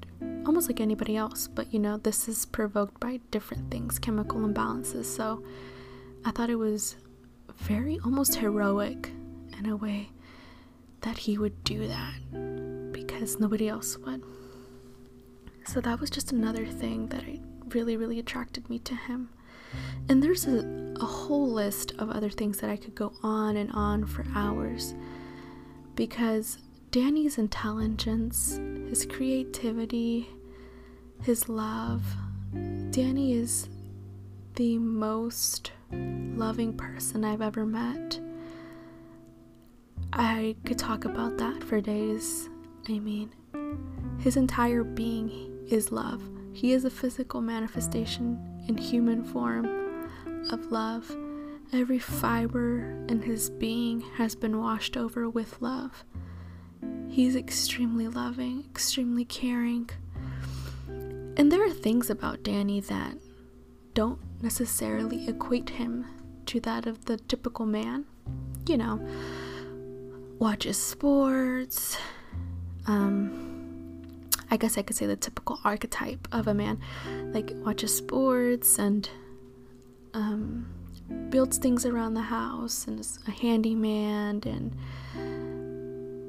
[0.46, 5.06] almost like anybody else, but you know, this is provoked by different things, chemical imbalances.
[5.06, 5.44] So
[6.24, 6.96] I thought it was
[7.58, 9.12] very almost heroic
[9.58, 10.12] in a way
[11.02, 14.24] that he would do that because nobody else would.
[15.66, 19.30] So that was just another thing that I really, really attracted me to him.
[20.08, 23.72] And there's a, a whole list of other things that I could go on and
[23.74, 24.96] on for hours
[25.96, 26.58] because
[26.92, 28.58] Danny's intelligence,
[28.90, 30.30] his creativity,
[31.22, 32.04] his love,
[32.92, 33.68] Danny is
[34.56, 38.20] the most loving person I've ever met.
[40.14, 42.50] I could talk about that for days.
[42.90, 43.32] I mean,
[44.20, 46.22] his entire being is love.
[46.54, 49.66] He is a physical manifestation in human form
[50.50, 51.16] of love.
[51.74, 56.06] Every fiber in his being has been washed over with love.
[57.10, 59.90] He's extremely loving, extremely caring.
[60.88, 63.18] And there are things about Danny that
[63.94, 66.06] don't necessarily equate him
[66.46, 68.06] to that of the typical man.
[68.68, 69.08] You know,
[70.40, 71.98] watches sports,
[72.86, 76.80] um, I guess I could say the typical archetype of a man,
[77.34, 79.10] like watches sports and
[80.14, 80.68] um,
[81.30, 84.76] builds things around the house and is a handyman and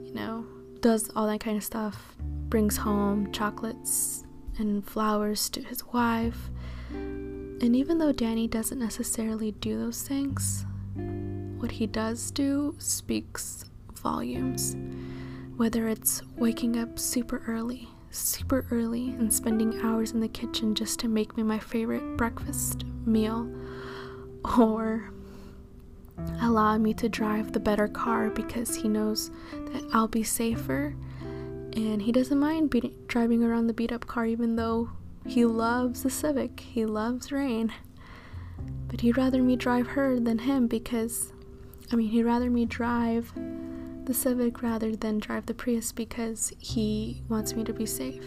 [0.06, 0.44] you know
[0.80, 2.16] does all that kind of stuff.
[2.48, 4.24] Brings home chocolates
[4.58, 6.50] and flowers to his wife.
[6.90, 10.64] And even though Danny doesn't necessarily do those things,
[11.58, 13.64] what he does do speaks
[13.98, 14.76] volumes.
[15.56, 20.98] Whether it's waking up super early, super early, and spending hours in the kitchen just
[21.00, 23.50] to make me my favorite breakfast meal,
[24.58, 25.10] or
[26.40, 30.94] allowing me to drive the better car because he knows that I'll be safer
[31.74, 34.90] and he doesn't mind beat- driving around the beat up car even though
[35.26, 37.72] he loves the Civic, he loves rain.
[38.88, 41.32] But he'd rather me drive her than him because,
[41.92, 43.32] I mean, he'd rather me drive
[44.08, 48.24] the Civic rather than drive the Prius because he wants me to be safe.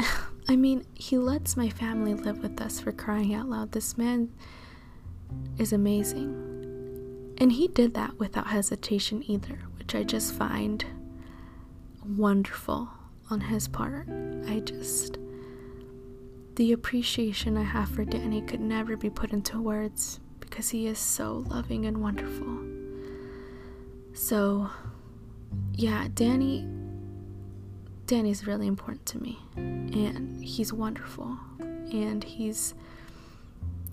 [0.48, 3.70] I mean, he lets my family live with us for crying out loud.
[3.70, 4.30] This man
[5.58, 7.36] is amazing.
[7.38, 10.84] And he did that without hesitation either, which I just find
[12.04, 12.90] wonderful
[13.30, 14.08] on his part.
[14.48, 15.18] I just.
[16.56, 20.98] The appreciation I have for Danny could never be put into words because he is
[20.98, 22.77] so loving and wonderful.
[24.18, 24.68] So,
[25.74, 26.66] yeah, Danny.
[28.06, 32.74] Danny's really important to me, and he's wonderful, and he's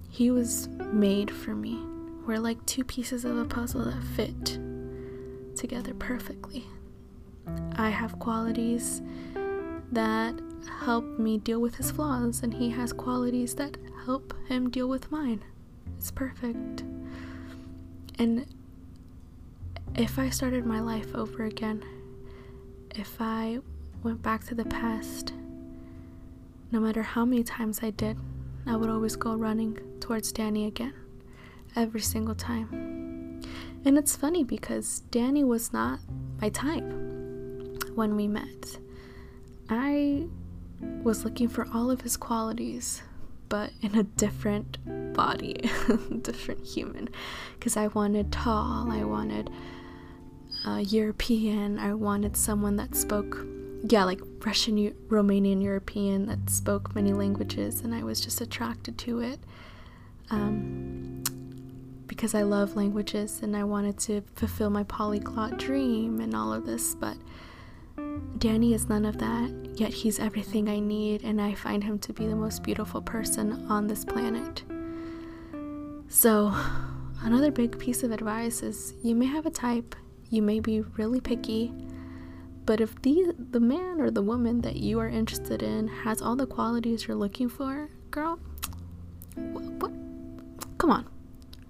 [0.10, 1.80] he was made for me.
[2.26, 4.58] We're like two pieces of a puzzle that fit
[5.56, 6.66] together perfectly.
[7.76, 9.04] I have qualities
[9.92, 10.42] that
[10.80, 15.12] help me deal with his flaws, and he has qualities that help him deal with
[15.12, 15.44] mine.
[15.98, 16.84] It's perfect.
[18.18, 18.48] And
[19.98, 21.84] if I started my life over again,
[22.96, 23.60] if I
[24.04, 25.34] went back to the past,
[26.72, 28.18] no matter how many times I did,
[28.66, 30.94] I would always go running towards Danny again.
[31.76, 33.42] Every single time.
[33.86, 36.00] And it's funny because Danny was not
[36.42, 36.84] my type
[37.94, 38.78] when we met.
[39.70, 40.26] I
[41.04, 43.02] was looking for all of his qualities,
[43.50, 44.78] but in a different
[45.14, 45.54] body,
[46.22, 47.10] different human.
[47.58, 49.50] Because I wanted tall, I wanted
[50.66, 51.80] uh, European.
[51.80, 53.46] I wanted someone that spoke,
[53.84, 58.98] yeah, like Russian, U- Romanian, European that spoke many languages, and I was just attracted
[59.00, 59.40] to it
[60.32, 61.24] um,
[62.08, 66.66] because I love languages and I wanted to fulfill my polyglot dream and all of
[66.66, 66.96] this.
[66.96, 67.18] But
[68.38, 72.14] Danny is none of that, yet he's everything I need, and I find him to
[72.14, 74.64] be the most beautiful person on this planet.
[76.08, 76.54] So,
[77.22, 79.96] another big piece of advice is you may have a type,
[80.30, 81.74] you may be really picky,
[82.66, 86.36] but if the the man or the woman that you are interested in has all
[86.36, 88.40] the qualities you're looking for, girl,
[89.36, 89.92] what, what?
[90.78, 91.08] Come on.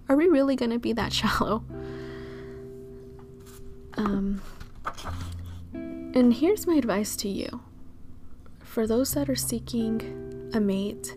[0.07, 1.63] Are we really to be that shallow?
[3.97, 4.41] Um
[5.73, 7.61] and here's my advice to you.
[8.61, 11.15] For those that are seeking a mate,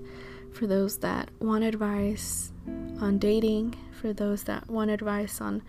[0.52, 2.52] for those that want advice
[3.00, 5.62] on dating, for those that want advice on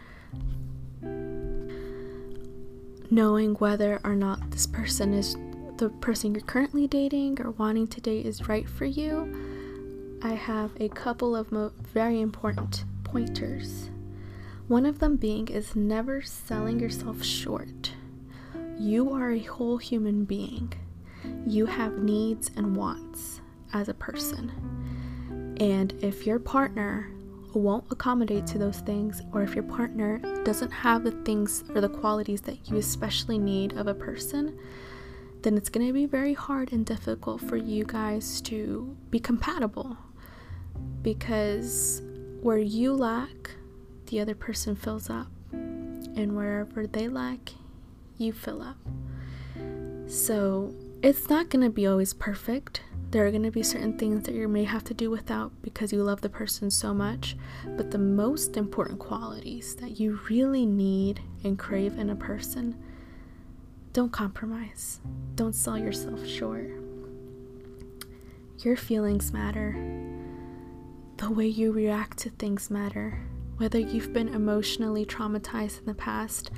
[3.09, 5.35] knowing whether or not this person is
[5.77, 10.71] the person you're currently dating or wanting to date is right for you, I have
[10.79, 13.89] a couple of mo- very important pointers.
[14.67, 17.93] One of them being is never selling yourself short.
[18.77, 20.73] You are a whole human being.
[21.47, 23.41] You have needs and wants
[23.73, 25.55] as a person.
[25.59, 27.09] And if your partner
[27.53, 31.89] won't accommodate to those things, or if your partner doesn't have the things or the
[31.89, 34.57] qualities that you especially need of a person,
[35.41, 39.97] then it's going to be very hard and difficult for you guys to be compatible.
[41.01, 42.01] Because
[42.41, 43.51] where you lack,
[44.07, 47.51] the other person fills up, and wherever they lack,
[48.17, 48.77] you fill up.
[50.07, 52.81] So it's not going to be always perfect.
[53.11, 55.91] There are going to be certain things that you may have to do without because
[55.91, 57.35] you love the person so much.
[57.65, 62.77] But the most important qualities that you really need and crave in a person,
[63.93, 64.99] don't compromise.
[65.33, 66.69] Don't sell yourself short.
[68.59, 69.75] Your feelings matter.
[71.17, 73.21] The way you react to things matter.
[73.57, 76.51] Whether you've been emotionally traumatized in the past,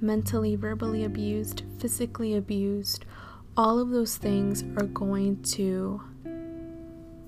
[0.00, 3.04] mentally, verbally abused, physically abused,
[3.58, 6.00] all of those things are going to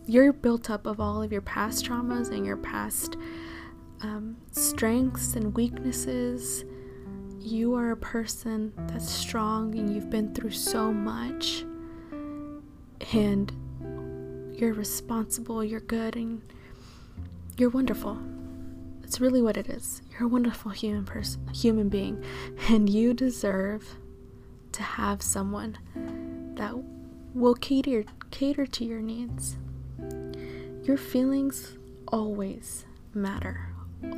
[0.07, 3.17] you're built up of all of your past traumas and your past
[4.03, 6.65] um, strengths and weaknesses.
[7.39, 11.65] You are a person that's strong and you've been through so much.
[13.13, 13.53] And
[14.57, 16.43] you're responsible you're good and
[17.57, 18.19] you're wonderful.
[19.03, 20.01] It's really what it is.
[20.13, 22.25] You're a wonderful human person human being.
[22.69, 23.97] And you deserve
[24.73, 25.79] to have someone
[26.57, 26.75] that
[27.35, 29.57] will cater cater to your needs.
[30.85, 31.77] Your feelings
[32.09, 33.69] always matter.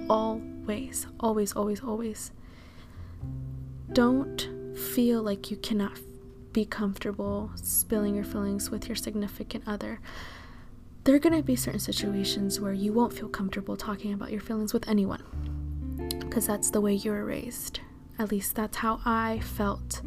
[0.09, 2.31] Always, always, always, always.
[3.93, 5.99] Don't feel like you cannot
[6.53, 10.01] be comfortable spilling your feelings with your significant other.
[11.05, 14.41] There are going to be certain situations where you won't feel comfortable talking about your
[14.41, 15.23] feelings with anyone
[16.21, 17.81] because that's the way you were raised.
[18.19, 20.03] At least that's how I felt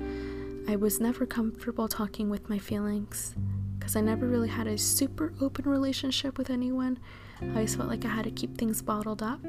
[0.67, 3.36] I was never comfortable talking with my feelings
[3.78, 6.97] because I never really had a super open relationship with anyone.
[7.41, 9.39] I always felt like I had to keep things bottled up.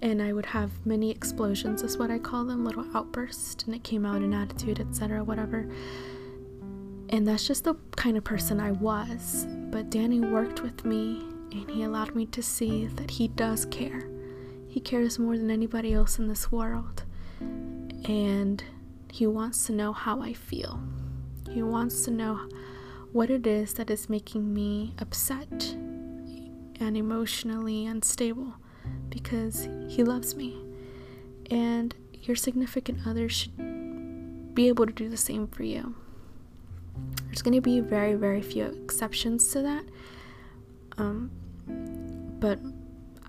[0.00, 3.82] And I would have many explosions, is what I call them, little outbursts, and it
[3.82, 5.68] came out in attitude, etc., whatever.
[7.08, 9.46] And that's just the kind of person I was.
[9.70, 14.08] But Danny worked with me and he allowed me to see that he does care.
[14.68, 17.04] He cares more than anybody else in this world.
[17.40, 18.62] And
[19.14, 20.80] he wants to know how I feel.
[21.48, 22.48] He wants to know
[23.12, 25.76] what it is that is making me upset
[26.80, 28.54] and emotionally unstable
[29.10, 30.60] because he loves me.
[31.48, 35.94] And your significant other should be able to do the same for you.
[37.26, 39.84] There's going to be very, very few exceptions to that.
[40.98, 41.30] Um,
[42.40, 42.58] but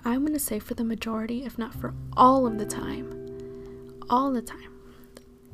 [0.04, 4.32] I'm going to say for the majority, if not for all of the time, all
[4.32, 4.75] the time,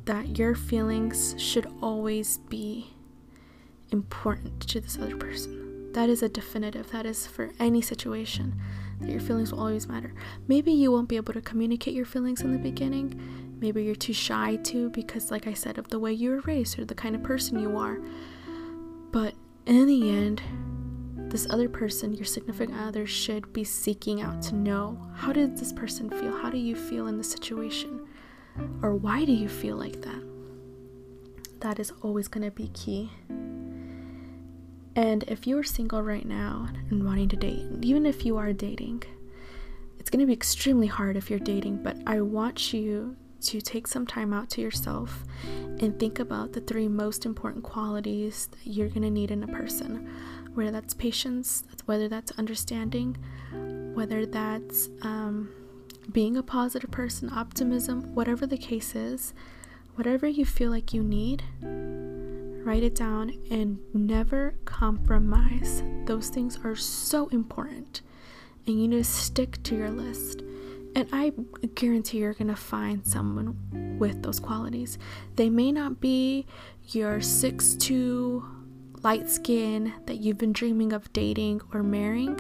[0.06, 2.92] that your feelings should always be
[3.92, 5.92] important to this other person.
[5.94, 8.60] That is a definitive, that is for any situation,
[9.00, 10.14] that your feelings will always matter.
[10.48, 13.58] Maybe you won't be able to communicate your feelings in the beginning.
[13.60, 16.80] Maybe you're too shy to, because, like I said, of the way you were raised
[16.80, 18.00] or the kind of person you are.
[19.12, 19.36] But
[19.66, 20.42] in the end,
[21.30, 25.74] this other person, your significant other, should be seeking out to know how did this
[25.74, 26.36] person feel?
[26.38, 28.08] How do you feel in this situation?
[28.82, 30.24] Or why do you feel like that?
[31.62, 33.12] That is always going to be key.
[34.96, 39.04] And if you're single right now and wanting to date, even if you are dating,
[40.00, 43.88] it's going to be extremely hard if you're dating, but I want you to take
[43.88, 45.24] some time out to yourself
[45.80, 49.48] and think about the three most important qualities that you're going to need in a
[49.48, 50.10] person.
[50.54, 53.18] Whether that's patience, whether that's understanding,
[53.94, 55.50] whether that's um,
[56.12, 59.34] being a positive person, optimism, whatever the case is,
[59.96, 61.44] whatever you feel like you need,
[62.66, 65.84] write it down and never compromise.
[66.06, 68.02] Those things are so important,
[68.68, 70.42] and you need to stick to your list.
[70.96, 71.32] And I
[71.76, 74.98] guarantee you're gonna find someone with those qualities.
[75.36, 76.46] They may not be
[76.88, 78.44] your six-two
[79.02, 82.40] light skin that you've been dreaming of dating or marrying,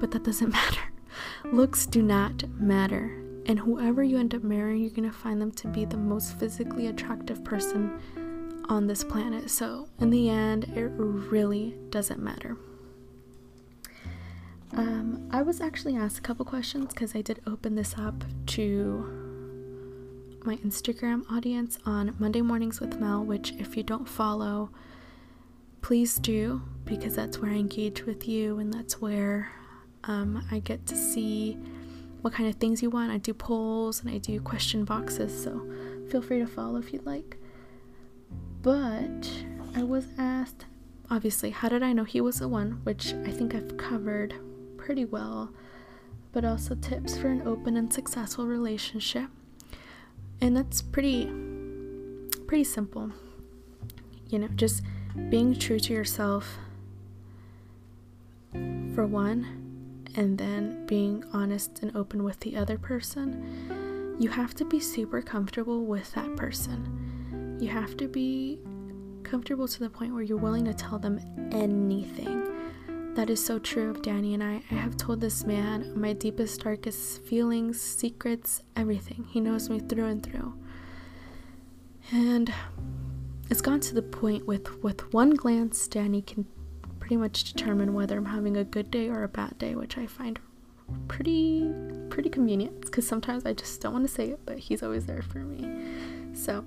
[0.00, 0.91] but that doesn't matter
[1.44, 5.68] Looks do not matter, and whoever you end up marrying, you're gonna find them to
[5.68, 8.00] be the most physically attractive person
[8.68, 9.50] on this planet.
[9.50, 12.56] So, in the end, it really doesn't matter.
[14.74, 19.20] Um, I was actually asked a couple questions because I did open this up to
[20.44, 24.70] my Instagram audience on Monday Mornings with Mel, which, if you don't follow,
[25.82, 29.50] please do because that's where I engage with you and that's where
[30.04, 31.58] um, I get to see
[32.22, 33.10] what kind of things you want.
[33.10, 35.66] I do polls and I do question boxes, so
[36.10, 37.36] feel free to follow if you'd like.
[38.62, 39.30] But
[39.74, 40.66] I was asked,
[41.10, 44.34] obviously, how did I know he was the one, which I think I've covered
[44.76, 45.52] pretty well.
[46.32, 49.28] but also tips for an open and successful relationship.
[50.40, 51.26] And that's pretty
[52.46, 53.10] pretty simple.
[54.28, 54.82] You know, just
[55.28, 56.58] being true to yourself
[58.94, 59.61] for one,
[60.16, 64.16] and then being honest and open with the other person.
[64.18, 67.58] You have to be super comfortable with that person.
[67.60, 68.60] You have to be
[69.22, 71.20] comfortable to the point where you're willing to tell them
[71.52, 72.48] anything.
[73.14, 74.62] That is so true of Danny and I.
[74.70, 79.26] I have told this man my deepest, darkest feelings, secrets, everything.
[79.30, 80.54] He knows me through and through.
[82.10, 82.52] And
[83.50, 86.46] it's gone to the point with with one glance Danny can
[87.12, 90.06] pretty much determine whether I'm having a good day or a bad day, which I
[90.06, 90.40] find
[91.08, 91.70] pretty
[92.08, 95.20] pretty convenient because sometimes I just don't want to say it, but he's always there
[95.20, 96.32] for me.
[96.32, 96.64] So,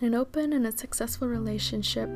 [0.00, 2.10] in an open and a successful relationship,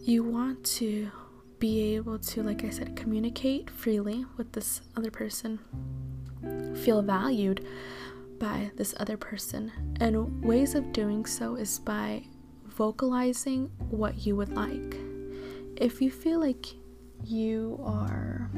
[0.00, 1.12] you want to
[1.60, 5.60] be able to, like I said, communicate freely with this other person,
[6.74, 7.64] feel valued
[8.40, 9.70] by this other person.
[10.00, 12.24] And ways of doing so is by
[12.66, 15.07] vocalizing what you would like.
[15.80, 16.66] If you feel like
[17.24, 18.50] you are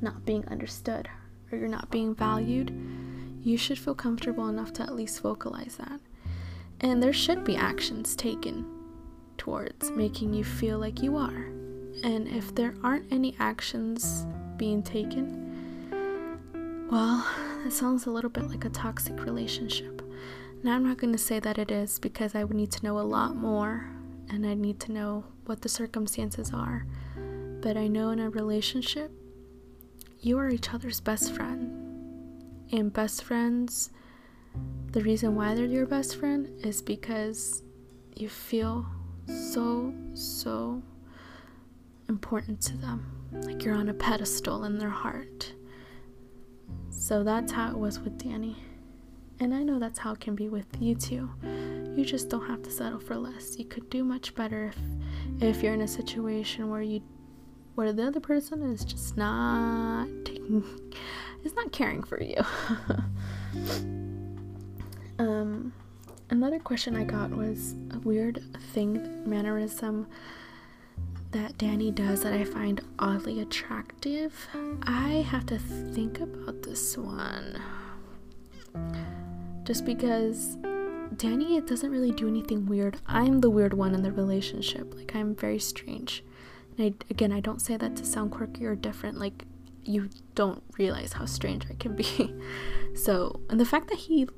[0.00, 1.08] not being understood
[1.50, 2.70] or you're not being valued,
[3.42, 5.98] you should feel comfortable enough to at least vocalize that.
[6.80, 8.64] And there should be actions taken
[9.36, 11.46] towards making you feel like you are.
[12.04, 17.26] And if there aren't any actions being taken, well,
[17.66, 20.02] it sounds a little bit like a toxic relationship.
[20.62, 22.96] Now, I'm not going to say that it is because I would need to know
[22.96, 23.90] a lot more
[24.28, 26.86] and I need to know what the circumstances are.
[27.60, 29.10] But I know in a relationship,
[30.20, 31.72] you are each other's best friend.
[32.72, 33.90] And best friends,
[34.92, 37.62] the reason why they're your best friend is because
[38.14, 38.86] you feel
[39.26, 40.82] so, so
[42.08, 43.06] important to them.
[43.32, 45.52] Like you're on a pedestal in their heart.
[46.90, 48.56] So that's how it was with Danny.
[49.38, 51.30] And I know that's how it can be with you too.
[51.94, 53.58] You just don't have to settle for less.
[53.58, 54.76] You could do much better if
[55.42, 57.02] if you're in a situation where you
[57.74, 60.64] where the other person is just not taking
[61.44, 62.36] is not caring for you.
[65.18, 65.72] um
[66.30, 70.06] another question I got was a weird thing mannerism
[71.32, 74.48] that Danny does that I find oddly attractive.
[74.82, 77.60] I have to think about this one.
[79.66, 80.56] Just because
[81.16, 82.98] Danny it doesn't really do anything weird.
[83.04, 84.94] I'm the weird one in the relationship.
[84.94, 86.22] Like I'm very strange.
[86.78, 89.18] And I, again, I don't say that to sound quirky or different.
[89.18, 89.44] Like
[89.82, 92.32] you don't realize how strange I can be.
[92.94, 94.28] so, and the fact that he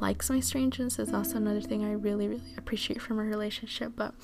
[0.00, 3.92] likes my strangeness is also another thing I really, really appreciate from a relationship.
[3.96, 4.14] But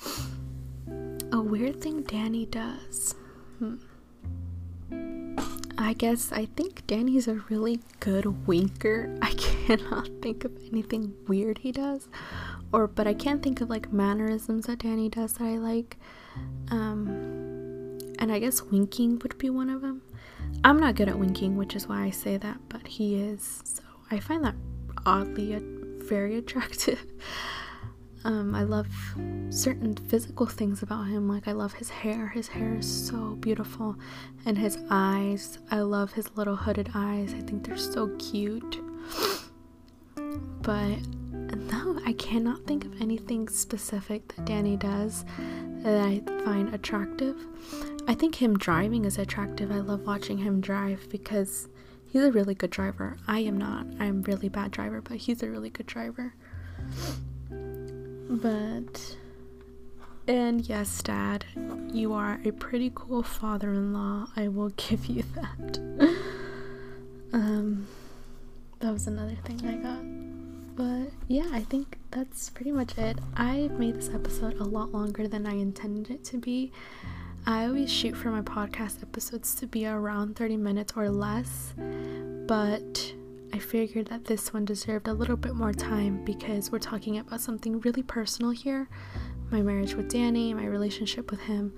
[1.31, 3.13] a weird thing Danny does.
[3.59, 3.75] Hmm.
[5.77, 9.15] I guess I think Danny's a really good winker.
[9.21, 12.07] I cannot think of anything weird he does.
[12.71, 15.97] Or but I can't think of like mannerisms that Danny does that I like.
[16.69, 17.07] Um
[18.19, 20.01] and I guess winking would be one of them.
[20.63, 23.61] I'm not good at winking, which is why I say that, but he is.
[23.63, 24.55] So I find that
[25.05, 25.57] oddly
[25.99, 27.05] very attractive.
[28.23, 28.87] Um, I love
[29.49, 31.27] certain physical things about him.
[31.27, 32.27] Like, I love his hair.
[32.29, 33.95] His hair is so beautiful.
[34.45, 35.59] And his eyes.
[35.71, 37.33] I love his little hooded eyes.
[37.33, 38.79] I think they're so cute.
[40.61, 40.97] But
[41.55, 45.23] no, I cannot think of anything specific that Danny does
[45.83, 47.37] that I find attractive.
[48.07, 49.71] I think him driving is attractive.
[49.71, 51.69] I love watching him drive because
[52.05, 53.17] he's a really good driver.
[53.27, 53.87] I am not.
[53.99, 56.33] I'm really bad driver, but he's a really good driver.
[58.29, 59.17] But,
[60.27, 61.45] and yes, Dad,
[61.91, 64.27] you are a pretty cool father in law.
[64.35, 65.79] I will give you that.
[67.33, 67.87] um,
[68.79, 70.01] that was another thing I got.
[70.75, 73.17] But yeah, I think that's pretty much it.
[73.35, 76.71] I made this episode a lot longer than I intended it to be.
[77.47, 81.73] I always shoot for my podcast episodes to be around 30 minutes or less,
[82.45, 83.13] but
[83.53, 87.41] I figured that this one deserved a little bit more time because we're talking about
[87.41, 88.87] something really personal here
[89.51, 91.73] my marriage with Danny, my relationship with him.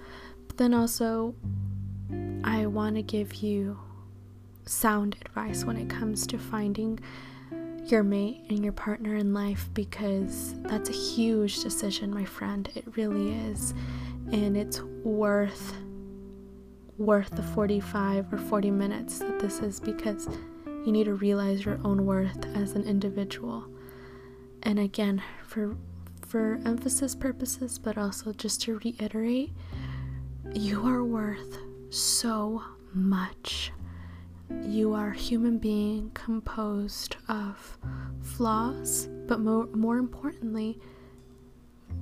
[0.48, 1.36] But then also,
[2.44, 3.80] I want to give you
[4.66, 7.00] sound advice when it comes to finding
[7.86, 12.70] your mate and your partner in life because that's a huge decision, my friend.
[12.76, 13.74] It really is.
[14.32, 15.74] And it's worth
[16.98, 20.28] worth the 45 or 40 minutes that this is because
[20.86, 23.66] you need to realize your own worth as an individual.
[24.64, 25.76] And again, for
[26.28, 29.52] for emphasis purposes, but also just to reiterate,
[30.54, 31.58] you are worth
[31.90, 32.64] so
[32.94, 33.72] much.
[34.64, 37.78] you are a human being composed of
[38.22, 40.80] flaws, but more, more importantly,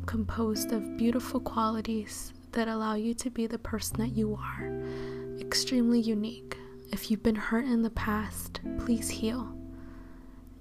[0.06, 4.72] composed of beautiful qualities that allow you to be the person that you are.
[5.40, 6.58] Extremely unique.
[6.92, 9.54] If you've been hurt in the past, please heal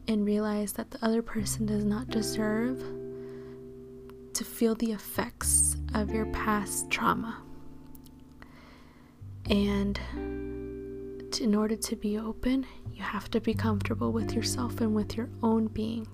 [0.09, 2.83] and realize that the other person does not deserve
[4.35, 7.43] to feel the effects of your past trauma.
[9.49, 9.99] And
[11.41, 15.29] in order to be open, you have to be comfortable with yourself and with your
[15.43, 16.09] own being.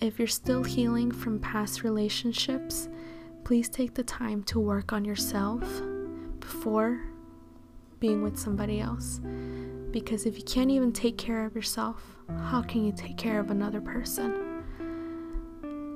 [0.00, 2.88] If you're still healing from past relationships,
[3.44, 5.62] please take the time to work on yourself
[6.40, 7.00] before
[8.04, 9.18] being with somebody else.
[9.90, 12.02] Because if you can't even take care of yourself,
[12.50, 14.62] how can you take care of another person?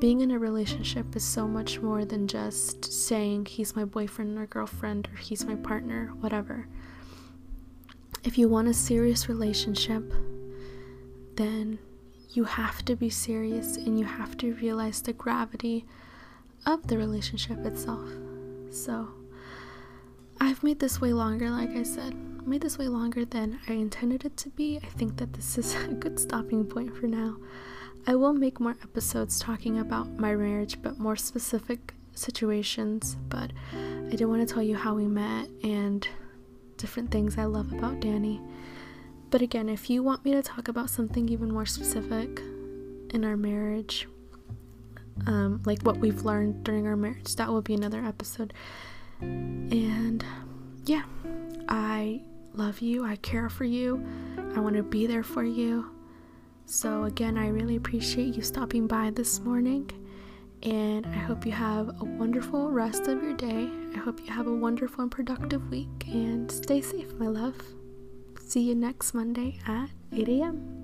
[0.00, 4.46] Being in a relationship is so much more than just saying he's my boyfriend or
[4.46, 6.66] girlfriend or he's my partner, whatever.
[8.24, 10.11] If you want a serious relationship,
[11.34, 11.78] then
[12.30, 15.84] you have to be serious and you have to realize the gravity
[16.64, 18.09] of the relationship itself.
[18.70, 19.11] So,
[20.41, 22.14] I've made this way longer, like I said.
[22.39, 24.78] I made this way longer than I intended it to be.
[24.82, 27.36] I think that this is a good stopping point for now.
[28.07, 33.16] I will make more episodes talking about my marriage, but more specific situations.
[33.28, 33.53] But
[34.11, 36.07] I did want to tell you how we met and
[36.76, 38.41] different things I love about Danny.
[39.30, 42.41] But again, if you want me to talk about something even more specific
[43.11, 44.09] in our marriage,
[45.26, 48.55] um, like what we've learned during our marriage, that will be another episode.
[49.21, 50.25] And
[50.85, 51.05] yeah,
[51.69, 52.23] I
[52.55, 53.05] love you.
[53.05, 54.05] I care for you.
[54.55, 55.91] I want to be there for you.
[56.66, 59.91] So, again, I really appreciate you stopping by this morning.
[60.62, 63.71] And I hope you have a wonderful rest of your day.
[63.95, 66.05] I hope you have a wonderful and productive week.
[66.09, 67.57] And stay safe, my love.
[68.41, 70.78] See you next Monday at 8 a.m.